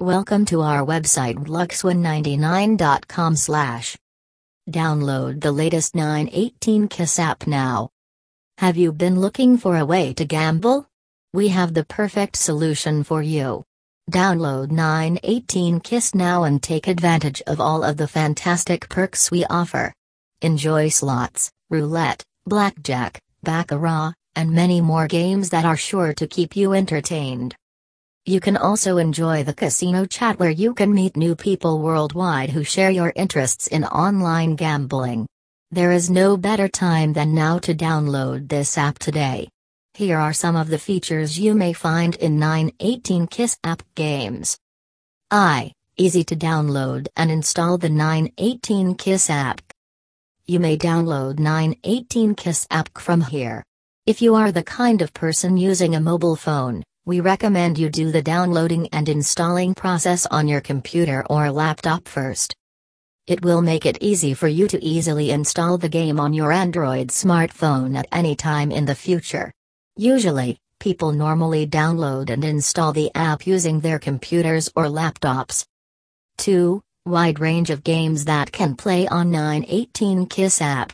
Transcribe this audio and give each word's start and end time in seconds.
Welcome 0.00 0.46
to 0.46 0.62
our 0.62 0.82
website 0.82 1.34
dluxewin99.com 1.44 3.36
slash. 3.36 3.98
Download 4.66 5.42
the 5.42 5.52
latest 5.52 5.94
918 5.94 6.88
Kiss 6.88 7.18
app 7.18 7.46
now. 7.46 7.90
Have 8.56 8.78
you 8.78 8.92
been 8.92 9.20
looking 9.20 9.58
for 9.58 9.76
a 9.76 9.84
way 9.84 10.14
to 10.14 10.24
gamble? 10.24 10.86
We 11.34 11.48
have 11.48 11.74
the 11.74 11.84
perfect 11.84 12.36
solution 12.36 13.04
for 13.04 13.20
you. 13.20 13.66
Download 14.10 14.70
918 14.70 15.80
Kiss 15.80 16.14
now 16.14 16.44
and 16.44 16.62
take 16.62 16.88
advantage 16.88 17.42
of 17.46 17.60
all 17.60 17.84
of 17.84 17.98
the 17.98 18.08
fantastic 18.08 18.88
perks 18.88 19.30
we 19.30 19.44
offer. 19.50 19.92
Enjoy 20.40 20.88
slots, 20.88 21.50
roulette, 21.68 22.24
blackjack, 22.46 23.20
baccarat, 23.42 24.14
and 24.34 24.50
many 24.50 24.80
more 24.80 25.06
games 25.06 25.50
that 25.50 25.66
are 25.66 25.76
sure 25.76 26.14
to 26.14 26.26
keep 26.26 26.56
you 26.56 26.72
entertained. 26.72 27.54
You 28.30 28.38
can 28.38 28.56
also 28.56 28.98
enjoy 28.98 29.42
the 29.42 29.52
casino 29.52 30.04
chat 30.04 30.38
where 30.38 30.52
you 30.52 30.72
can 30.72 30.94
meet 30.94 31.16
new 31.16 31.34
people 31.34 31.80
worldwide 31.80 32.50
who 32.50 32.62
share 32.62 32.92
your 32.92 33.12
interests 33.16 33.66
in 33.66 33.82
online 33.84 34.54
gambling. 34.54 35.26
There 35.72 35.90
is 35.90 36.10
no 36.10 36.36
better 36.36 36.68
time 36.68 37.12
than 37.12 37.34
now 37.34 37.58
to 37.58 37.74
download 37.74 38.48
this 38.48 38.78
app 38.78 39.00
today. 39.00 39.48
Here 39.94 40.16
are 40.16 40.32
some 40.32 40.54
of 40.54 40.68
the 40.68 40.78
features 40.78 41.40
you 41.40 41.56
may 41.56 41.72
find 41.72 42.14
in 42.14 42.38
918 42.38 43.26
Kiss 43.26 43.58
app 43.64 43.82
games. 43.96 44.56
I. 45.32 45.72
Easy 45.96 46.22
to 46.22 46.36
download 46.36 47.08
and 47.16 47.32
install 47.32 47.78
the 47.78 47.90
918 47.90 48.94
Kiss 48.94 49.28
app. 49.28 49.60
You 50.46 50.60
may 50.60 50.78
download 50.78 51.40
918 51.40 52.36
Kiss 52.36 52.64
app 52.70 52.96
from 52.96 53.22
here. 53.22 53.64
If 54.06 54.22
you 54.22 54.36
are 54.36 54.52
the 54.52 54.62
kind 54.62 55.02
of 55.02 55.12
person 55.12 55.56
using 55.56 55.96
a 55.96 56.00
mobile 56.00 56.36
phone, 56.36 56.84
we 57.10 57.18
recommend 57.18 57.76
you 57.76 57.90
do 57.90 58.12
the 58.12 58.22
downloading 58.22 58.88
and 58.92 59.08
installing 59.08 59.74
process 59.74 60.26
on 60.26 60.46
your 60.46 60.60
computer 60.60 61.26
or 61.28 61.50
laptop 61.50 62.06
first. 62.06 62.54
It 63.26 63.42
will 63.44 63.62
make 63.62 63.84
it 63.84 63.98
easy 64.00 64.32
for 64.32 64.46
you 64.46 64.68
to 64.68 64.80
easily 64.80 65.32
install 65.32 65.76
the 65.76 65.88
game 65.88 66.20
on 66.20 66.32
your 66.32 66.52
Android 66.52 67.08
smartphone 67.08 67.98
at 67.98 68.06
any 68.12 68.36
time 68.36 68.70
in 68.70 68.84
the 68.84 68.94
future. 68.94 69.50
Usually, 69.96 70.56
people 70.78 71.10
normally 71.10 71.66
download 71.66 72.30
and 72.30 72.44
install 72.44 72.92
the 72.92 73.10
app 73.16 73.44
using 73.44 73.80
their 73.80 73.98
computers 73.98 74.70
or 74.76 74.84
laptops. 74.84 75.64
2. 76.38 76.80
Wide 77.06 77.40
range 77.40 77.70
of 77.70 77.82
games 77.82 78.26
that 78.26 78.52
can 78.52 78.76
play 78.76 79.08
on 79.08 79.32
918 79.32 80.26
Kiss 80.26 80.62
app. 80.62 80.92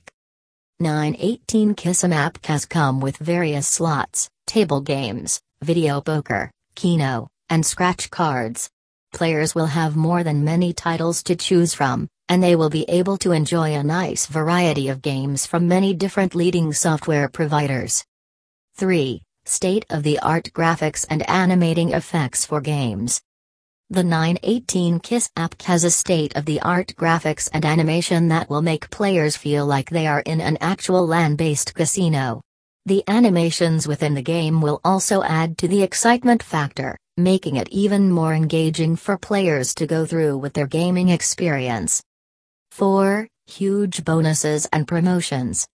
918 0.80 1.74
Kiss 1.74 2.04
app 2.04 2.42
has 2.46 2.64
come 2.64 3.00
with 3.00 3.18
various 3.18 3.68
slots, 3.68 4.30
table 4.46 4.80
games, 4.80 5.42
video 5.62 6.00
poker, 6.00 6.50
Keno, 6.74 7.28
and 7.48 7.64
scratch 7.64 8.10
cards. 8.10 8.70
Players 9.12 9.54
will 9.54 9.66
have 9.66 9.96
more 9.96 10.22
than 10.22 10.44
many 10.44 10.72
titles 10.72 11.22
to 11.24 11.36
choose 11.36 11.72
from, 11.72 12.08
and 12.28 12.42
they 12.42 12.56
will 12.56 12.70
be 12.70 12.84
able 12.88 13.16
to 13.18 13.32
enjoy 13.32 13.74
a 13.74 13.82
nice 13.82 14.26
variety 14.26 14.88
of 14.88 15.02
games 15.02 15.46
from 15.46 15.68
many 15.68 15.94
different 15.94 16.34
leading 16.34 16.72
software 16.72 17.28
providers. 17.28 18.04
3. 18.76 19.22
State 19.44 19.86
of 19.90 20.02
the 20.02 20.18
art 20.18 20.50
graphics 20.52 21.06
and 21.08 21.28
animating 21.28 21.92
effects 21.92 22.44
for 22.44 22.60
games. 22.60 23.22
The 23.88 24.02
918 24.02 24.98
Kiss 24.98 25.30
app 25.36 25.62
has 25.62 25.84
a 25.84 25.90
state 25.90 26.36
of 26.36 26.44
the 26.44 26.60
art 26.60 26.92
graphics 26.98 27.48
and 27.52 27.64
animation 27.64 28.28
that 28.28 28.50
will 28.50 28.62
make 28.62 28.90
players 28.90 29.36
feel 29.36 29.64
like 29.64 29.90
they 29.90 30.08
are 30.08 30.20
in 30.26 30.40
an 30.40 30.58
actual 30.60 31.06
land 31.06 31.38
based 31.38 31.72
casino. 31.74 32.42
The 32.86 33.02
animations 33.08 33.88
within 33.88 34.14
the 34.14 34.22
game 34.22 34.60
will 34.60 34.80
also 34.84 35.24
add 35.24 35.58
to 35.58 35.66
the 35.66 35.82
excitement 35.82 36.40
factor, 36.40 36.96
making 37.16 37.56
it 37.56 37.68
even 37.70 38.12
more 38.12 38.32
engaging 38.32 38.94
for 38.94 39.18
players 39.18 39.74
to 39.74 39.88
go 39.88 40.06
through 40.06 40.38
with 40.38 40.52
their 40.52 40.68
gaming 40.68 41.08
experience. 41.08 42.00
4. 42.70 43.26
Huge 43.48 44.04
bonuses 44.04 44.68
and 44.72 44.86
promotions. 44.86 45.66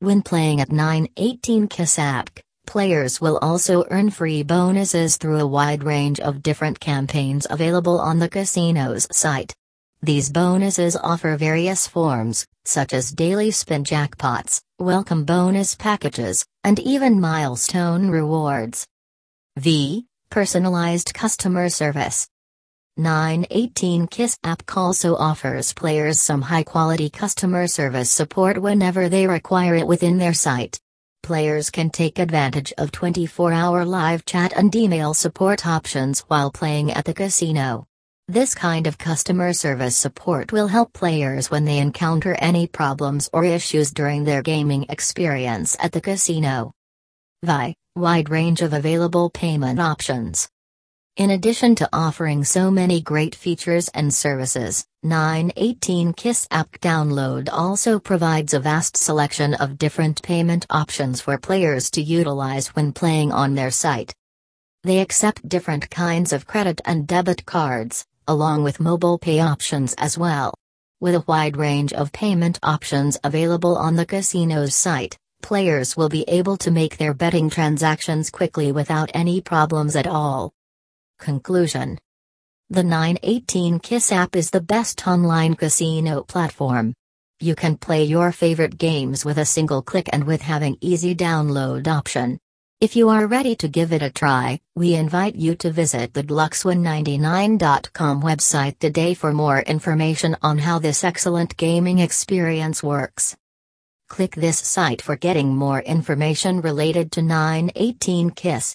When 0.00 0.20
playing 0.20 0.60
at 0.60 0.70
918 0.70 1.68
Kiss 1.68 1.98
app, 1.98 2.28
players 2.66 3.18
will 3.18 3.38
also 3.38 3.86
earn 3.90 4.10
free 4.10 4.42
bonuses 4.42 5.16
through 5.16 5.40
a 5.40 5.46
wide 5.46 5.82
range 5.82 6.20
of 6.20 6.42
different 6.42 6.78
campaigns 6.78 7.46
available 7.48 7.98
on 7.98 8.18
the 8.18 8.28
casino's 8.28 9.08
site. 9.10 9.54
These 10.02 10.28
bonuses 10.28 10.96
offer 10.96 11.34
various 11.38 11.86
forms, 11.86 12.46
such 12.64 12.92
as 12.92 13.10
daily 13.10 13.50
spin 13.50 13.84
jackpots, 13.84 14.60
welcome 14.78 15.24
bonus 15.24 15.74
packages, 15.74 16.44
and 16.64 16.78
even 16.78 17.20
milestone 17.20 18.08
rewards. 18.08 18.86
V. 19.56 20.06
Personalized 20.30 21.12
customer 21.12 21.68
service. 21.68 22.28
918 22.96 24.06
Kiss 24.06 24.36
app 24.44 24.62
also 24.76 25.16
offers 25.16 25.72
players 25.72 26.20
some 26.20 26.42
high 26.42 26.62
quality 26.62 27.08
customer 27.08 27.66
service 27.66 28.10
support 28.10 28.60
whenever 28.60 29.08
they 29.08 29.26
require 29.26 29.74
it 29.74 29.86
within 29.86 30.18
their 30.18 30.34
site. 30.34 30.78
Players 31.22 31.70
can 31.70 31.88
take 31.90 32.18
advantage 32.18 32.72
of 32.76 32.92
24 32.92 33.52
hour 33.52 33.84
live 33.84 34.24
chat 34.24 34.52
and 34.56 34.74
email 34.74 35.14
support 35.14 35.66
options 35.66 36.20
while 36.28 36.50
playing 36.50 36.92
at 36.92 37.04
the 37.04 37.14
casino. 37.14 37.86
This 38.28 38.54
kind 38.54 38.86
of 38.86 38.98
customer 38.98 39.52
service 39.52 39.96
support 39.96 40.52
will 40.52 40.68
help 40.68 40.92
players 40.92 41.50
when 41.50 41.64
they 41.64 41.78
encounter 41.78 42.36
any 42.38 42.68
problems 42.68 43.28
or 43.32 43.44
issues 43.44 43.90
during 43.90 44.22
their 44.22 44.42
gaming 44.42 44.86
experience 44.88 45.76
at 45.80 45.90
the 45.90 46.00
casino. 46.00 46.72
Vi, 47.42 47.74
wide 47.96 48.30
range 48.30 48.62
of 48.62 48.74
available 48.74 49.28
payment 49.28 49.80
options. 49.80 50.48
In 51.16 51.30
addition 51.30 51.74
to 51.74 51.88
offering 51.92 52.44
so 52.44 52.70
many 52.70 53.00
great 53.00 53.34
features 53.34 53.88
and 53.88 54.14
services, 54.14 54.86
918 55.02 56.12
Kiss 56.12 56.46
app 56.52 56.70
download 56.78 57.48
also 57.52 57.98
provides 57.98 58.54
a 58.54 58.60
vast 58.60 58.96
selection 58.96 59.52
of 59.54 59.78
different 59.78 60.22
payment 60.22 60.64
options 60.70 61.20
for 61.20 61.36
players 61.38 61.90
to 61.90 62.00
utilize 62.00 62.68
when 62.68 62.92
playing 62.92 63.32
on 63.32 63.56
their 63.56 63.72
site. 63.72 64.14
They 64.84 65.00
accept 65.00 65.48
different 65.48 65.90
kinds 65.90 66.32
of 66.32 66.46
credit 66.46 66.80
and 66.84 67.06
debit 67.06 67.44
cards, 67.46 68.06
along 68.32 68.64
with 68.64 68.80
mobile 68.80 69.18
pay 69.18 69.38
options 69.38 69.94
as 69.98 70.16
well. 70.16 70.54
With 71.00 71.14
a 71.14 71.24
wide 71.28 71.56
range 71.56 71.92
of 71.92 72.12
payment 72.12 72.58
options 72.62 73.18
available 73.22 73.76
on 73.76 73.94
the 73.94 74.06
casino's 74.06 74.74
site, 74.74 75.16
players 75.42 75.96
will 75.96 76.08
be 76.08 76.24
able 76.28 76.56
to 76.56 76.70
make 76.70 76.96
their 76.96 77.12
betting 77.12 77.50
transactions 77.50 78.30
quickly 78.30 78.72
without 78.72 79.10
any 79.12 79.40
problems 79.40 79.96
at 79.96 80.06
all. 80.06 80.50
Conclusion 81.18 81.98
The 82.70 82.82
918 82.82 83.78
Kiss 83.80 84.10
app 84.10 84.34
is 84.34 84.50
the 84.50 84.60
best 84.60 85.06
online 85.06 85.54
casino 85.54 86.22
platform. 86.22 86.94
You 87.38 87.54
can 87.54 87.76
play 87.76 88.04
your 88.04 88.32
favorite 88.32 88.78
games 88.78 89.24
with 89.24 89.36
a 89.36 89.44
single 89.44 89.82
click 89.82 90.08
and 90.12 90.24
with 90.24 90.40
having 90.40 90.78
easy 90.80 91.14
download 91.14 91.86
option. 91.86 92.38
If 92.82 92.96
you 92.96 93.10
are 93.10 93.28
ready 93.28 93.54
to 93.62 93.68
give 93.68 93.92
it 93.92 94.02
a 94.02 94.10
try, 94.10 94.58
we 94.74 94.96
invite 94.96 95.36
you 95.36 95.54
to 95.62 95.70
visit 95.70 96.14
the 96.14 96.24
dluxewin99.com 96.24 98.22
website 98.22 98.76
today 98.80 99.14
for 99.14 99.32
more 99.32 99.60
information 99.60 100.36
on 100.42 100.58
how 100.58 100.80
this 100.80 101.04
excellent 101.04 101.56
gaming 101.56 102.00
experience 102.00 102.82
works. 102.82 103.36
Click 104.08 104.34
this 104.34 104.58
site 104.58 105.00
for 105.00 105.14
getting 105.14 105.54
more 105.54 105.80
information 105.96 106.60
related 106.60 107.12
to 107.12 107.22
918 107.22 108.30
KISS. 108.30 108.68